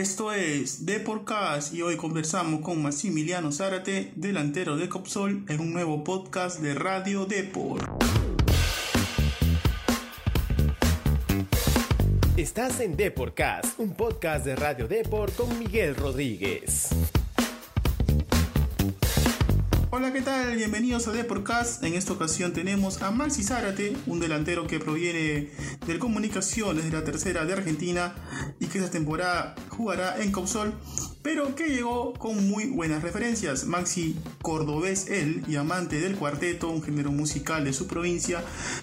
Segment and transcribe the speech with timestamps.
[0.00, 6.02] Esto es Deporcast y hoy conversamos con Maximiliano Zárate, delantero de Copsol, en un nuevo
[6.04, 7.86] podcast de Radio Deport.
[12.38, 16.88] Estás en Deporcast, un podcast de Radio Deport con Miguel Rodríguez.
[19.92, 20.54] Hola, ¿qué tal?
[20.54, 21.82] Bienvenidos a Deporcast.
[21.82, 25.50] En esta ocasión tenemos a Maxi Zárate, un delantero que proviene
[25.84, 28.14] del Comunicaciones de la tercera de Argentina
[28.60, 30.74] y que esta temporada jugará en Copsol,
[31.22, 33.66] pero que llegó con muy buenas referencias.
[33.66, 38.42] Maxi, cordobés él y amante del cuarteto, un género musical de su provincia,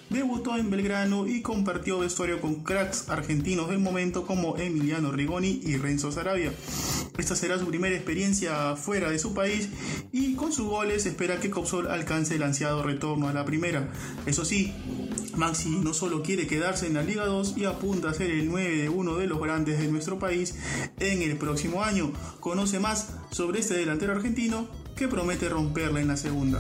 [0.10, 5.78] debutó en Belgrano y compartió vestuario con cracks argentinos del momento como Emiliano Rigoni y
[5.78, 6.52] Renzo Sarabia.
[7.18, 9.70] Esta será su primera experiencia fuera de su país
[10.12, 13.90] y con sus goles espera que Copsol alcance el ansiado retorno a la primera.
[14.26, 14.74] Eso sí,
[15.38, 18.78] Maxi no solo quiere quedarse en la Liga 2 y apunta a ser el 9
[18.78, 20.56] de uno de los grandes de nuestro país
[21.00, 22.12] en el próximo año.
[22.40, 26.60] Conoce más sobre este delantero argentino que promete romperla en la segunda.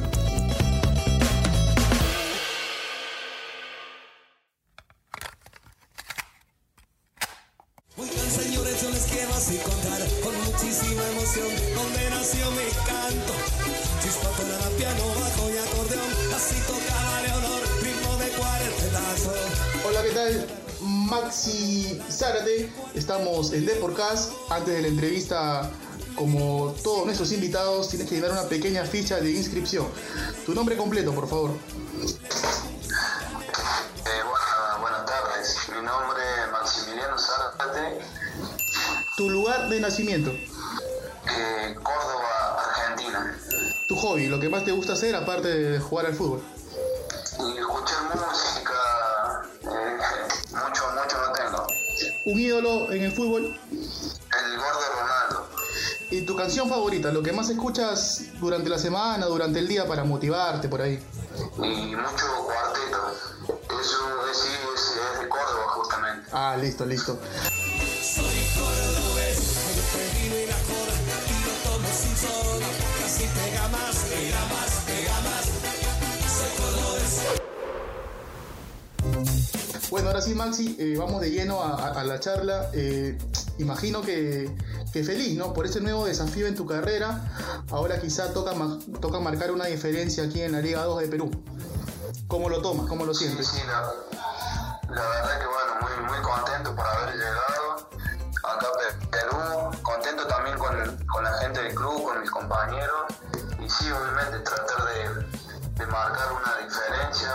[22.27, 24.33] Zárate, estamos en Deporcast.
[24.49, 25.71] Antes de la entrevista,
[26.15, 29.87] como todos nuestros invitados, tienes que llenar una pequeña ficha de inscripción.
[30.45, 31.51] Tu nombre completo, por favor.
[31.51, 32.03] Eh,
[34.05, 37.99] buena- buenas tardes, mi nombre es Maximiliano Zárate,
[39.15, 40.31] Tu lugar de nacimiento.
[40.31, 43.37] eh, Córdoba, Argentina.
[43.87, 46.41] Tu hobby, lo que más te gusta hacer aparte de jugar al fútbol.
[47.39, 48.56] Y escuchar música,
[52.27, 53.57] Un ídolo en el fútbol.
[53.71, 55.47] El gordo Ronaldo,
[56.11, 60.03] Y tu canción favorita, lo que más escuchas durante la semana, durante el día para
[60.03, 61.01] motivarte por ahí.
[61.55, 63.13] y mucho cuarteto.
[63.79, 66.29] Eso es, es, es de Córdoba justamente.
[66.33, 67.17] Ah, listo, listo.
[79.89, 82.69] Bueno, ahora sí, Maxi, eh, vamos de lleno a, a- a la charla.
[82.73, 83.17] Eh,
[83.57, 84.53] imagino que,
[84.91, 85.53] que feliz, ¿no?
[85.53, 87.21] Por ese nuevo desafío en tu carrera.
[87.71, 88.51] Ahora quizá toca,
[88.99, 91.31] toca marcar una diferencia aquí en la Liga 2 de Perú.
[92.27, 92.87] ¿Cómo lo tomas?
[92.87, 93.47] ¿Cómo lo Sí, sientes?
[93.47, 93.81] sí, la,
[94.93, 97.87] la verdad que bueno, muy, muy contento por haber llegado
[98.43, 100.75] acá a Perú, contento también con,
[101.07, 103.05] con la gente del club, con mis compañeros,
[103.65, 107.29] y sí, obviamente tratar de, de marcar una diferencia,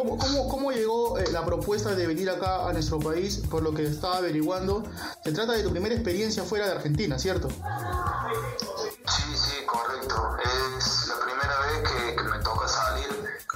[0.00, 3.42] ¿Cómo, cómo, cómo llegó eh, la propuesta de venir acá a nuestro país?
[3.50, 4.82] Por lo que estaba averiguando,
[5.22, 7.50] se trata de tu primera experiencia fuera de Argentina, ¿cierto?
[7.50, 10.38] Sí, sí, correcto.
[10.78, 13.08] Es la primera vez que, que me toca salir.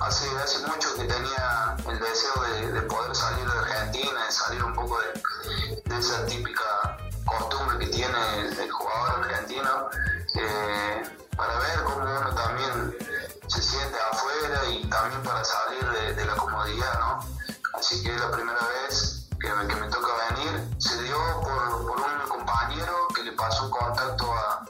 [0.03, 4.65] Hace, hace mucho que tenía el deseo de, de poder salir de Argentina, de salir
[4.65, 9.89] un poco de, de esa típica costumbre que tiene el, el jugador argentino,
[10.35, 11.03] eh,
[11.39, 13.14] para ver cómo uno también
[13.49, 17.19] se siente afuera y también para salir de, de la comodidad, ¿no?
[17.79, 20.69] Así que es la primera vez que me, que me toca venir.
[20.79, 24.65] Se dio por, por un compañero que le pasó un contacto a,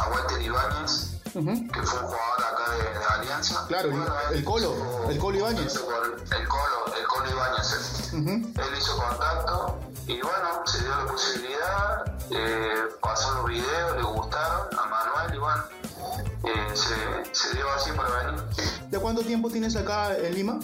[0.00, 3.66] a Walter Ibáñez, que fue un jugador acá de, de Alianza.
[3.68, 3.88] Claro,
[4.32, 5.74] el- Colo, hizo el Colo Ibáñez.
[5.74, 7.72] El Colo, el Colo Ibáñez.
[8.12, 8.20] él.
[8.20, 8.30] Ujú.
[8.62, 14.68] Él hizo contacto y bueno, se dio la posibilidad, eh, pasó los videos, le gustaron
[14.78, 15.83] a Manuel y bueno, eh,
[16.74, 16.94] se,
[17.32, 18.42] se dio así para venir.
[18.90, 20.60] ¿Ya cuánto tiempo tienes acá en Lima?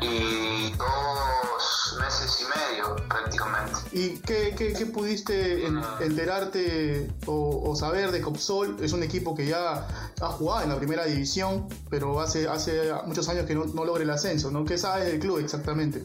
[0.00, 3.78] Y dos meses y medio prácticamente.
[3.92, 8.76] ¿Y qué, qué- qué pudiste en- enterarte o, o saber de Copsol?
[8.82, 9.86] Es un equipo que ya
[10.20, 14.02] ha jugado en la primera división, pero hace, hace muchos años que no, no logra
[14.02, 14.64] el ascenso, ¿no?
[14.64, 16.04] ¿Qué sabes del club exactamente?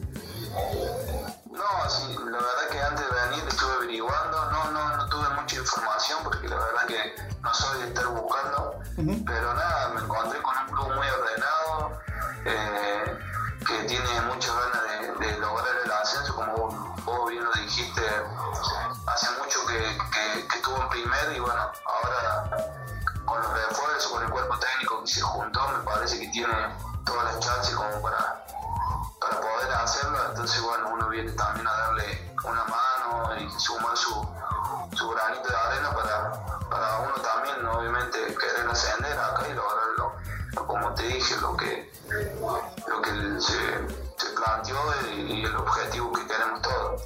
[1.52, 5.08] No, sí, la verdad que antes de venir estuve averiguando, no, no, no
[5.44, 8.80] mucha información porque la verdad que no soy de estar buscando,
[9.26, 12.00] pero nada, me encontré con un club muy ordenado,
[12.46, 13.18] eh,
[13.66, 18.00] que tiene muchas ganas de, de lograr el ascenso, como vos, vos bien lo dijiste,
[19.06, 22.50] hace mucho que, que, que estuvo en primero y bueno, ahora
[23.26, 26.74] con los refuerzos, con el cuerpo técnico que se juntó, me parece que tiene
[27.04, 28.46] todas las chances como para,
[29.20, 30.18] para poder hacerlo.
[30.30, 33.93] Entonces, bueno, uno viene también a darle una mano y sumar
[40.74, 44.76] como te dije, lo que, lo que se, se planteó
[45.16, 47.02] y, y el objetivo que queremos todos.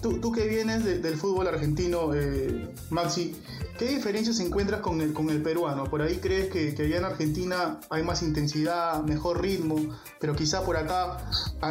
[0.00, 3.42] Tú, tú que vienes de- del fútbol argentino, eh, Maxi,
[3.78, 5.84] ¿qué diferencias encuentras con el, con el peruano?
[5.84, 9.76] ¿Por ahí crees que, que allá en Argentina hay más intensidad, mejor ritmo,
[10.20, 11.18] pero quizá por acá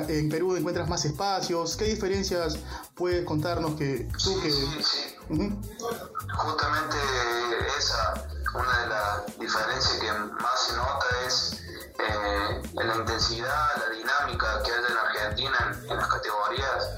[0.10, 1.78] en Perú encuentras más espacios?
[1.78, 2.58] ¿Qué diferencias
[2.96, 4.52] puedes contarnos que tú que...
[4.52, 5.16] Sí, sí,
[6.38, 6.98] justamente
[7.78, 11.62] esa, una de las diferencias que más se nota es
[12.00, 16.90] eh, la intensidad, la dinámica que hay en Argentina en, las categorías.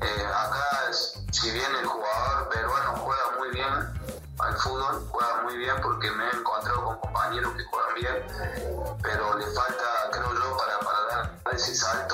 [0.00, 5.74] Eh, acá, si bien el jugador peruano juega muy bien al fútbol, juega muy bien
[5.82, 10.78] porque me he encontrado con compañeros que juegan bien, pero le falta, creo yo, para,
[10.80, 12.11] para dar ese salto,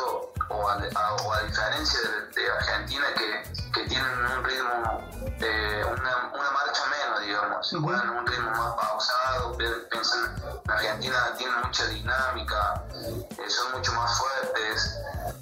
[9.99, 14.99] piensan, en Argentina tiene mucha dinámica, eh, son mucho más fuertes,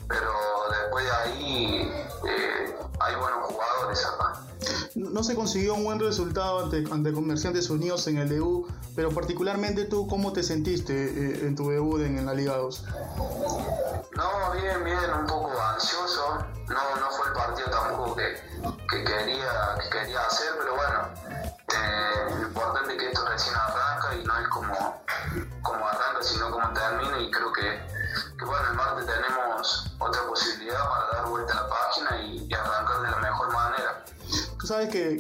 [0.09, 0.33] pero
[0.71, 1.93] después de ahí
[2.29, 4.43] eh, hay buenos jugadores acá.
[4.95, 9.85] No se consiguió un buen resultado ante, ante Comerciantes Unidos en el debut, pero particularmente
[9.85, 12.85] tú, ¿cómo te sentiste eh, en tu debut en, en la Liga 2?
[14.17, 16.39] No, bien, bien, un poco ansioso.
[16.69, 18.41] No, no fue el partido tampoco que,
[18.91, 20.26] que quería, que quería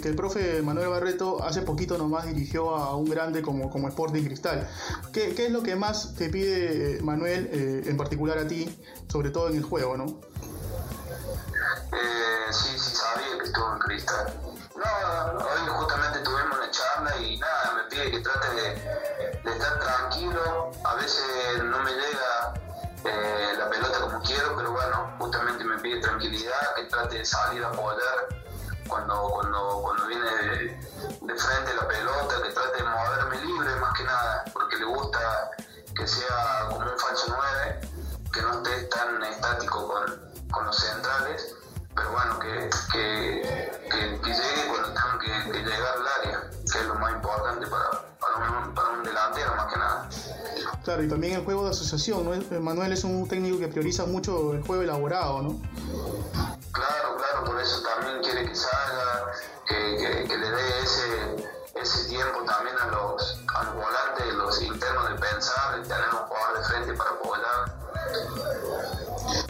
[0.00, 4.24] que, el profe Manuel Barreto hace poquito nomás dirigió a un grande como, como Sporting
[4.24, 4.68] Cristal.
[5.12, 8.68] ¿Qué, qué es lo que más te pide Manuel, eh, en particular a ti,
[9.08, 10.06] sobre todo en el juego, no?
[11.92, 14.40] Eh, sí, sí, sabía que estuvo en Cristal.
[14.76, 20.70] No, hoy justamente tuvimos una charla y nada, me pide que trate de, estar tranquilo.
[20.84, 21.24] A veces
[21.64, 22.54] no me llega
[23.04, 27.64] eh, la pelota como quiero, pero bueno, justamente me pide tranquilidad, que trate de salir
[27.64, 28.46] a apoyar
[28.88, 34.04] cuando, cuando, cuando viene de, frente la pelota, que trate de moverme libre más que
[34.04, 35.50] nada, porque le gusta
[35.94, 37.80] que sea como un falso 9,
[38.32, 41.54] que no esté tan estático con, con los centrales,
[41.94, 45.18] pero bueno, que, que, que, que llegue cuando tengan
[45.52, 47.90] que, llegar al área, que es lo más importante para,
[48.20, 50.08] para, un, para un delantero más que nada.
[50.84, 52.34] Claro, y también el juego de asociación, ¿no?
[52.34, 55.60] Eh, Manuel es un técnico que prioriza mucho el juego elaborado, ¿no?
[60.26, 65.14] Que, le dé ese, ese tiempo también a los, a los volantes, los internos de
[65.16, 67.76] pensar, de tener un jugador de frente para apoyar.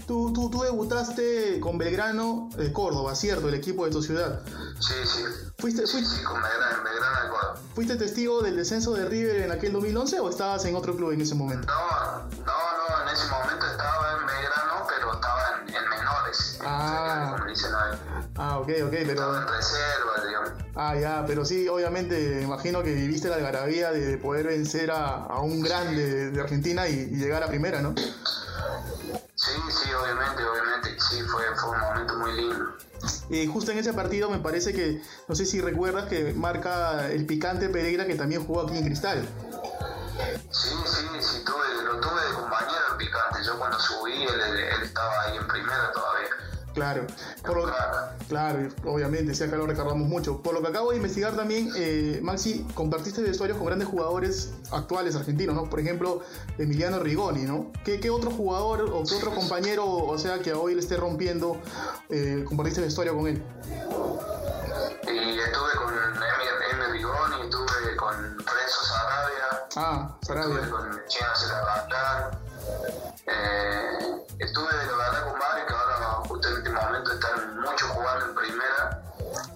[0.06, 3.48] Tú, tú, tú debutaste con Belgrano de Córdoba, ¿cierto?
[3.48, 4.40] El equipo de tu ciudad.
[4.80, 5.24] Sí, sí.
[5.58, 7.54] ¿Fuiste, fuiste, sí, con Belgrano, Belgrano de Córdoba.
[7.74, 11.20] ¿Fuiste testigo del descenso de River en aquel 2011 o estabas en otro club en
[11.20, 11.66] ese momento?
[11.66, 16.58] No, no, no, en ese momento estaba en Belgrano, pero estaba en, en menores.
[16.64, 17.32] Ah.
[17.36, 17.98] Como dicen ahí.
[18.36, 19.56] Ah, ok, ok, Estaba en pero...
[19.56, 20.50] reserva, digamos.
[20.78, 25.24] Ah, ya, pero sí, obviamente, imagino que viviste la algarabía de, de poder vencer a,
[25.24, 27.94] a un grande de, Argentina y, y llegar a primera, ¿no?
[27.96, 32.76] Sí, sí, obviamente, obviamente, sí, fue, fue un momento muy lindo.
[33.30, 37.24] Y justo en ese partido me parece que, no sé si recuerdas que marca el
[37.24, 39.26] picante Pereira que también jugó aquí en Cristal.
[40.50, 43.38] Sí, sí, sí, tuve, lo tuve de compañero en picante.
[43.44, 46.05] Yo cuando subí, él, él- él estaba ahí en primera todavía.
[46.76, 47.06] Claro,
[47.42, 47.72] por lo,
[48.28, 48.68] Claro.
[48.84, 50.42] obviamente, sí, acá lo recordamos mucho.
[50.42, 55.16] Por lo que acabo de investigar también, eh, Maxi, compartiste vestuarios con grandes jugadores actuales
[55.16, 55.70] argentinos, ¿no?
[55.70, 56.20] Por ejemplo,
[56.58, 57.72] Emiliano Rigoni, ¿no?
[57.82, 61.56] ¿Qué, qué otro jugador o qué otro compañero, o sea, que hoy le esté rompiendo,
[62.10, 63.42] eh, compartiste vestuario con él?
[65.08, 66.26] Y estuve con Emi,
[66.72, 70.70] Emi Rigoni, estuve con Renzo Sarabia, Ah, estuve Sarabia.
[70.70, 71.26] con Chino.
[73.28, 75.25] Eh, estuve de verdad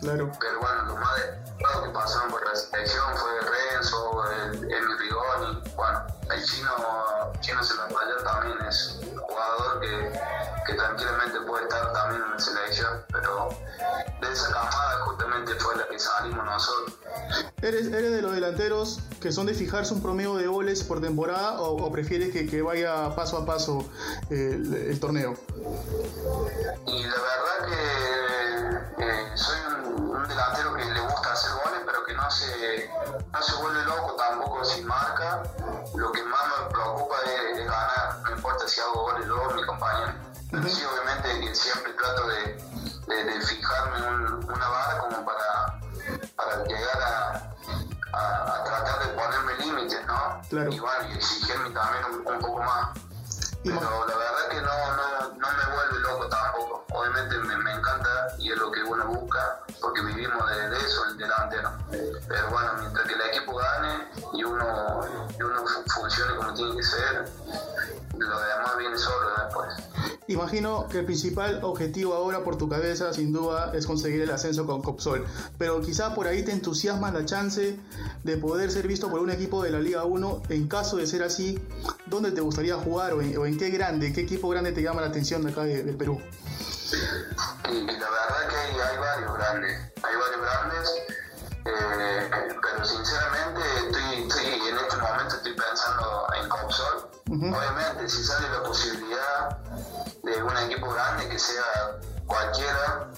[0.01, 0.33] Claro.
[0.41, 5.63] Pero bueno, lo más destacado que pasaron por la selección fue Renzo, el, Rigoni.
[5.77, 6.71] Bueno, el chino,
[7.41, 10.13] chino Sebastián también es un jugador que,
[10.67, 13.05] que tranquilamente puede estar también en la selección.
[13.13, 13.51] Pero
[14.23, 16.97] de esa camada justamente fue la que salimos nosotros.
[17.61, 21.61] ¿Eres, ¿Eres de los delanteros que son de fijarse un promedio de goles por temporada
[21.61, 23.85] o, o prefieres que, que vaya paso a paso
[24.31, 25.35] eh, el, el torneo?
[26.87, 28.20] Y la verdad que
[30.41, 32.91] delantero que le gusta hacer goles, pero que no se,
[33.33, 35.43] no se vuelve loco tampoco si marca.
[35.95, 39.51] Lo que más me preocupa es, es ganar, no importa si hago goles yo o
[39.55, 40.13] mi compañero.
[40.51, 42.55] Pero sí, obviamente que siempre trato de,
[43.07, 45.81] de, de fijarme un- una vara como para,
[46.37, 47.53] para llegar a,
[48.13, 49.41] a- a tratar de poner
[50.07, 50.41] ¿no?
[50.49, 50.71] Claro.
[50.73, 52.89] Y bueno, y exigirme también un, un poco más.
[53.63, 54.30] Pero la verdad
[59.81, 61.71] porque vivimos de, de eso, el delantero.
[62.29, 65.01] Pero bueno, mientras que el equipo gane y uno,
[65.39, 67.29] y uno fu- funcione como tiene que ser,
[68.19, 69.69] lo demás viene solo después.
[70.29, 74.65] Imagino que el principal objetivo ahora por tu cabeza, sin duda, es conseguir el ascenso
[74.67, 75.27] con Copsol.
[75.59, 77.77] Pero quizá por ahí te entusiasma la chance
[78.23, 80.43] de poder ser visto por un equipo de la Liga 1.
[80.51, 81.59] En caso de ser así,
[82.07, 85.01] ¿dónde te gustaría jugar o en, o en qué grande, qué equipo grande te llama
[85.01, 86.21] la atención de acá de- del Perú?
[87.71, 90.91] Y, y la verdad que hay, hay varios grandes, hay varios grandes,
[91.67, 92.31] eh,
[92.63, 97.11] pero sinceramente estoy, estoy- en este momento estoy pensando en Copsol.
[97.31, 99.59] Obviamente, si sale la posibilidad
[100.25, 101.63] de un equipo grande que sea
[102.27, 103.09] cualquiera,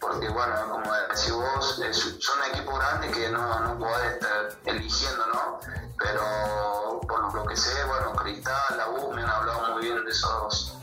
[0.00, 5.26] porque bueno, como decís vos, es- son equipos grandes que no, no podés estar eligiendo,
[5.26, 5.60] ¿no?
[5.98, 9.69] Pero por lo que sé, bueno, Cristal, la U me han hablado bien
[10.10, 10.76] de esos dos.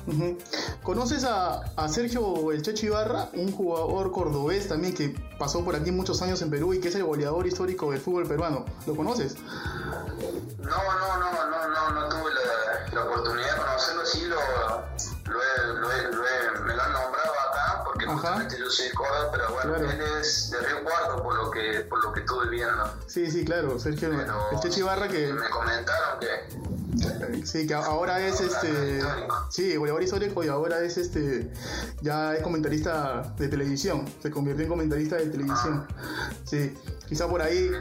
[0.83, 5.91] ¿Conoces a, a Sergio El Checho Ibarra, un jugador cordobés también que pasó por aquí
[5.91, 8.65] muchos años en Perú y que es el goleador histórico del fútbol peruano?
[8.85, 9.35] ¿Lo conoces?
[9.35, 15.41] No, no, no, no, no, no tuve la, la oportunidad de conocerlo, sí lo, lo,
[15.41, 18.13] he, lo, he, lo he- me lo han nombrado acá, porque Ajá.
[18.15, 19.91] justamente yo soy de Córdoba, pero bueno, Claro.
[19.91, 22.93] él es de Río Cuarto por lo que, por lo que estuve viendo.
[23.07, 25.33] Sí, sí, claro, Sergio Pero El Checho Ibarra que...
[25.33, 26.27] me comentaron que
[27.43, 29.01] Sí, que ahora es este.
[29.49, 31.51] Sí, goleador histórico y ahora es este.
[32.01, 34.05] Ya es comentarista de televisión.
[34.21, 35.87] Se convirtió en comentarista de televisión.
[36.45, 36.75] Sí,
[37.07, 37.71] quizá por ahí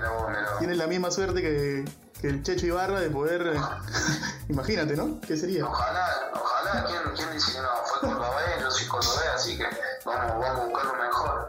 [0.59, 1.85] tiene la misma suerte que,
[2.21, 3.57] que el Checho Ibarra de poder.
[4.49, 5.21] Imagínate, ¿no?
[5.21, 5.67] ¿Qué sería?
[5.67, 7.69] Ojalá, ojalá, ¿quién, quién dice que no?
[7.85, 8.56] Fue yo soy
[8.97, 9.65] cordobés, así que
[10.05, 11.49] vamos, vamos a buscar lo mejor.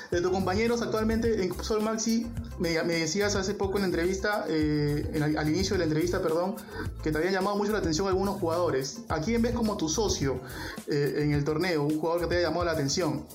[0.10, 4.44] De tus compañeros actualmente en Sol Maxi, me, me decías hace poco en la entrevista,
[4.48, 6.56] eh, en al, al inicio de la entrevista, perdón,
[7.02, 9.00] que te habían llamado mucho la atención algunos jugadores.
[9.08, 10.40] ¿A quién ves como tu socio
[10.86, 11.82] eh, en el torneo?
[11.82, 13.26] Un jugador que te haya llamado la atención.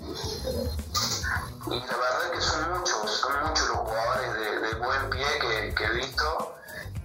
[1.68, 5.76] Y la verdad que son muchos, son muchos los jugadores de, de buen pie que,
[5.76, 6.56] que he visto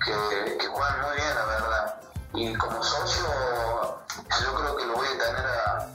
[0.05, 2.01] que, que juegan muy bien, la verdad.
[2.35, 3.27] Y como socio,
[4.41, 5.89] yo creo que lo voy a tener a, a,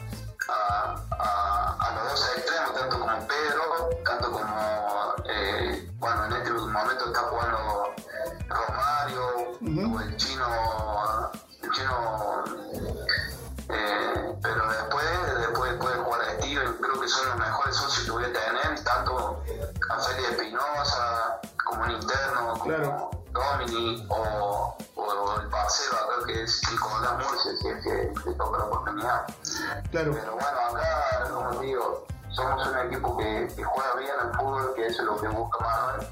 [29.02, 29.90] oportunidad.
[29.92, 30.14] Claro.
[30.14, 34.88] Pero bueno, acá, como digo, somos un equipo que, que juega bien al fútbol, que
[34.88, 36.08] eso es lo que busca Manuel.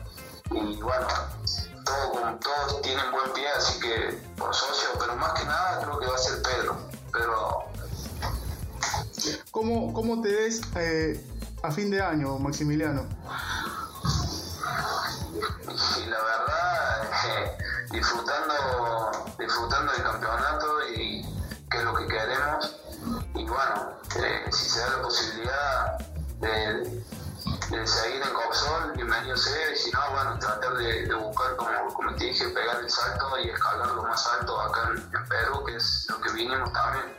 [0.52, 1.08] Y bueno,
[2.40, 6.16] todos tienen buen pie, así que por socio, pero más que nada creo que va
[6.16, 6.78] a ser Pedro.
[7.12, 7.66] Pedro
[9.52, 11.24] ¿Cómo, cómo te ves eh,
[11.64, 13.06] a fin de año, Maximiliano?
[15.98, 17.58] y la verdad, eh,
[17.92, 21.22] disfrutando, disfrutando del campeonato y
[21.70, 22.59] que es lo que queremos.
[24.52, 26.00] Si se da la posibilidad
[26.40, 27.04] de,
[27.70, 29.72] de seguir en Copsol, bienvenido sea.
[29.72, 33.38] Y si no, bueno, tratar de, de buscar, como, como te dije, pegar el salto
[33.44, 37.16] y escalar lo más alto acá en, en Perú, que es lo que vinimos también.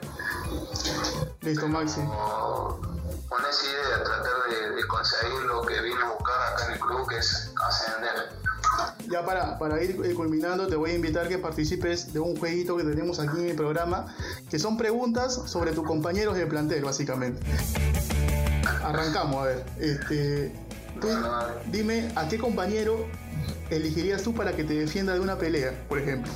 [1.43, 2.01] Listo, Maxi.
[2.01, 6.81] Con esa idea, tratar de, de conseguir lo que vine a buscar acá en el
[6.81, 8.40] club, que es ascender.
[9.11, 12.77] Ya para, para ir eh, culminando, te voy a invitar que participes de un jueguito
[12.77, 14.07] que tenemos aquí en el programa,
[14.49, 17.43] que son preguntas sobre tus compañeros de plantel, básicamente.
[18.85, 19.67] Arrancamos, a ver.
[19.81, 20.53] Este,
[21.01, 21.09] tú
[21.73, 23.09] dime a qué compañero
[23.69, 26.31] elegirías tú para que te defienda de una pelea, por ejemplo.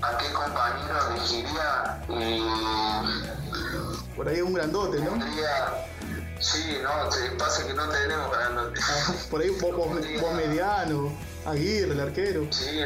[0.00, 2.02] ¿A qué compañero elegiría?
[2.08, 2.40] Y
[4.16, 5.10] Por ahí un grandote, ¿no?
[6.42, 8.80] Sí, no, te pasa que no tenemos grandote.
[8.82, 11.12] Ah, Por ahí vos, vos- vos mediano,
[11.46, 12.46] Aguirre, el arquero.
[12.50, 12.80] Sí,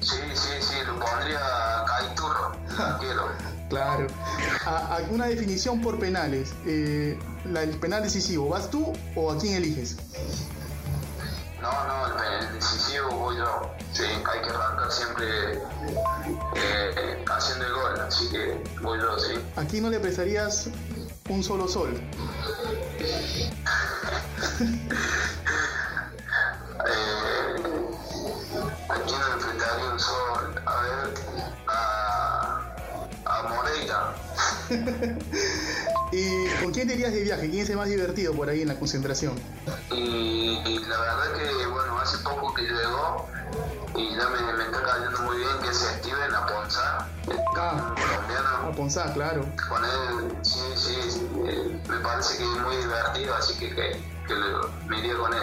[0.00, 1.40] sí, sí, sí, lo pondría
[1.86, 3.28] Caiturro, arquero.
[3.70, 4.08] Claro.
[4.66, 6.50] A, a una definición por penales.
[6.66, 9.96] Eh, la- el penal decisivo, ¿vas tú o a quién eliges?
[11.62, 13.70] No, no, el, el decisivo voy yo.
[13.92, 15.26] Sí, hay que arrancar siempre
[16.56, 19.34] eh, haciendo el gol, así que voy yo, sí.
[19.54, 20.66] ¿A quién no le prestarías
[21.30, 22.00] un solo sol?
[28.88, 30.62] ¿A quién enfrentaría un sol?
[30.66, 31.14] A ver,
[31.68, 32.60] a,
[33.24, 34.16] a Moreira.
[36.12, 37.48] ¿Y con quién te irías de viaje?
[37.48, 39.34] ¿Quién es el más divertido por ahí en la concentración?
[39.92, 43.28] Y, y la verdad que, bueno, hace poco que llegó
[44.00, 47.06] y ya me, me está cayendo muy bien que es Steven Aponza,
[47.56, 47.94] Ah.
[47.94, 48.48] colombiano.
[48.68, 49.44] A Ponzá, claro.
[49.68, 50.96] Con él, sí, sí,
[51.46, 55.32] eh, me parece que es muy divertido, así que, que, que lo- me iría con
[55.34, 55.42] él.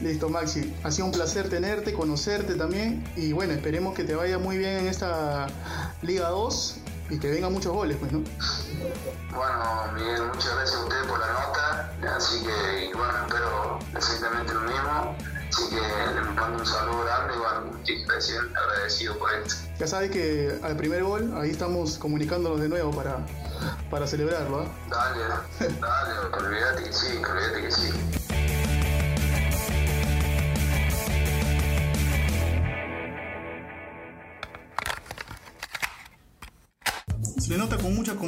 [0.00, 0.74] Listo, Maxi.
[0.84, 3.06] Ha sido un placer tenerte, conocerte también.
[3.16, 5.46] Y bueno, esperemos que te vaya muy bien en esta
[6.02, 6.78] Liga 2
[7.10, 8.20] y que vengan muchos goles, pues, ¿no?
[9.34, 14.60] Bueno, Miguel, muchas gracias a usted por la nota, así que, bueno, espero exactamente lo
[14.60, 15.16] mismo.
[15.52, 19.54] Así que le mando un saludo grande bueno, estoy recién agradecido por esto.
[19.78, 23.18] Ya sabes que al primer gol, ahí estamos comunicándonos de nuevo para,
[23.90, 24.66] para celebrarlo, ¿ah?
[24.88, 28.21] Dale, dale, olvídate que sí, olvídate que sí.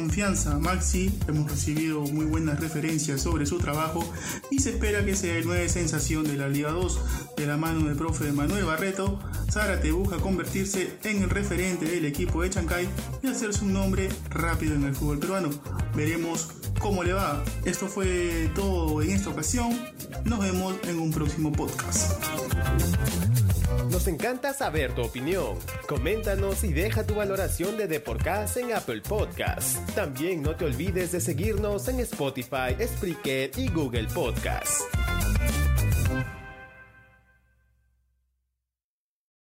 [0.05, 4.07] Confianza Maxi, hemos recibido muy buenas referencias sobre su trabajo
[4.51, 6.99] y se espera que sea el nueva sensación de la Liga 2
[7.37, 9.19] de la mano del profe Manuel Barreto.
[9.51, 12.87] Zárate busca convertirse en el referente del equipo de Chancay
[13.23, 15.49] y hacerse un nombre rápido en el fútbol peruano.
[15.95, 17.43] Veremos cómo le va.
[17.63, 19.75] Esto fue todo en esta ocasión.
[20.23, 22.11] Nos vemos en un próximo podcast.
[23.91, 25.57] Nos encanta saber tu opinión.
[25.87, 29.79] Coméntanos y deja tu valoración de Deporcast en Apple Podcasts.
[29.93, 34.83] También no te olvides de seguirnos en Spotify, Spreaker y Google Podcasts.